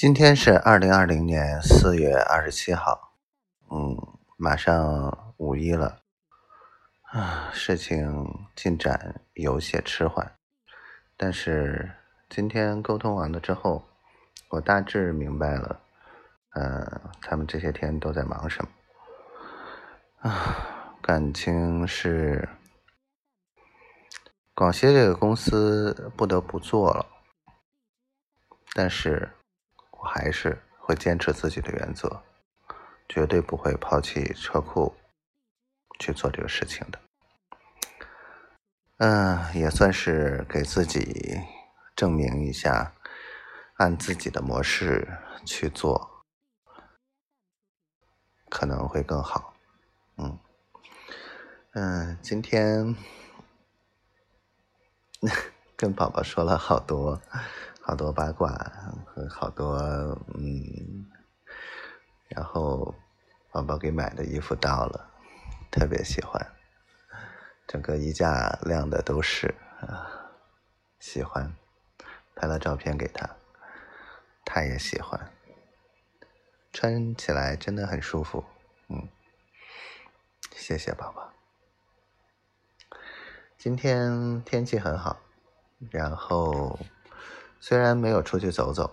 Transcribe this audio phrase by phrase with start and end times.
[0.00, 3.12] 今天是二零二零年四月二十七号，
[3.70, 3.94] 嗯，
[4.38, 6.00] 马上五一了，
[7.12, 10.38] 啊，事情进展有些迟缓，
[11.18, 11.90] 但是
[12.30, 13.84] 今天沟通完了之后，
[14.48, 15.82] 我大致明白了，
[16.54, 22.48] 嗯，他们这些天都在忙什么，啊，感情是
[24.54, 27.04] 广西这个公司不得不做了，
[28.72, 29.32] 但是。
[30.00, 32.22] 我还是会坚持自己的原则，
[33.08, 34.94] 绝对不会抛弃车库
[35.98, 36.98] 去做这个事情的。
[38.98, 41.38] 嗯，也算是给自己
[41.94, 42.92] 证明一下，
[43.76, 45.06] 按自己的模式
[45.44, 46.24] 去做
[48.48, 49.54] 可能会更好。
[50.16, 50.38] 嗯
[51.72, 52.96] 嗯，今天
[55.76, 57.20] 跟宝宝说了好多。
[57.82, 58.50] 好多八卦
[59.06, 59.74] 和好多
[60.34, 61.06] 嗯，
[62.28, 62.94] 然后
[63.50, 65.10] 宝宝给买的衣服到了，
[65.70, 66.54] 特别喜欢，
[67.66, 70.30] 整个衣架亮的都是啊，
[71.00, 71.56] 喜欢，
[72.36, 73.28] 拍了照片给他，
[74.44, 75.32] 他也喜欢，
[76.72, 78.44] 穿起来真的很舒服，
[78.88, 79.08] 嗯，
[80.54, 81.32] 谢谢宝宝。
[83.56, 85.18] 今天天气很好，
[85.90, 86.78] 然后。
[87.62, 88.90] 虽然没有出去走走，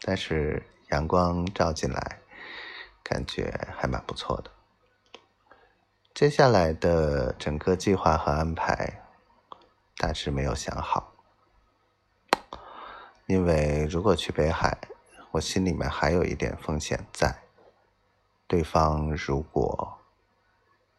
[0.00, 2.20] 但是阳光照进来，
[3.04, 4.50] 感觉还蛮不错的。
[6.14, 9.02] 接下来的整个计划和安排，
[9.98, 11.12] 大致没有想好，
[13.26, 14.78] 因为如果去北海，
[15.32, 17.42] 我心里面还有一点风险在。
[18.46, 19.98] 对方如果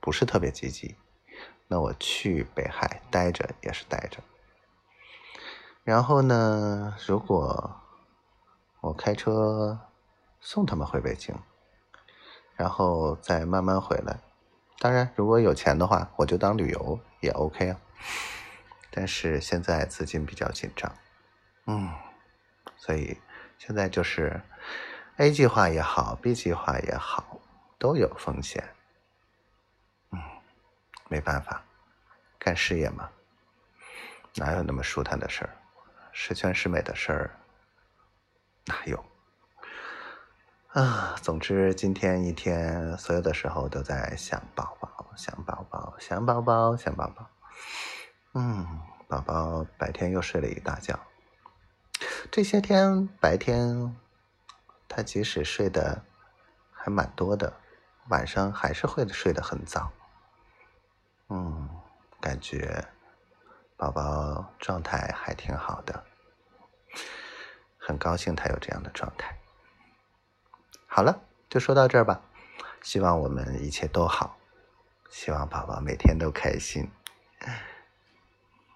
[0.00, 0.96] 不是特别积极，
[1.68, 4.18] 那我去北海待着也是待着。
[5.84, 6.96] 然后呢？
[7.08, 7.80] 如果
[8.80, 9.80] 我开车
[10.40, 11.34] 送他们回北京，
[12.54, 14.20] 然后再慢慢回来。
[14.78, 17.80] 当然，如果有钱的话，我就当旅游也 OK 啊。
[18.92, 20.94] 但是现在资金比较紧张，
[21.66, 21.92] 嗯，
[22.76, 23.20] 所以
[23.58, 24.40] 现在就是
[25.16, 27.40] A 计划也好，B 计划也好，
[27.78, 28.72] 都有风险。
[30.12, 30.20] 嗯，
[31.08, 31.64] 没办法，
[32.38, 33.10] 干事业嘛，
[34.36, 35.50] 哪有那么舒坦的事儿？
[36.12, 37.38] 十全十美的事儿
[38.66, 39.04] 哪有
[40.68, 41.16] 啊？
[41.22, 47.30] 总之，今天一天所有的时候都在想宝宝，想宝宝，想宝宝，想宝宝。
[48.34, 50.98] 嗯，宝宝白天又睡了一大觉。
[52.30, 53.96] 这些天白天，
[54.88, 56.04] 他即使睡得
[56.70, 57.52] 还蛮多的，
[58.08, 59.90] 晚上还是会睡得很早。
[61.28, 61.68] 嗯，
[62.20, 62.86] 感觉。
[63.82, 66.04] 宝宝状态还挺好的，
[67.76, 69.36] 很高兴他有这样的状态。
[70.86, 71.20] 好了，
[71.50, 72.22] 就说到这儿吧。
[72.80, 74.36] 希望我们一切都好，
[75.10, 76.88] 希望宝宝每天都开心。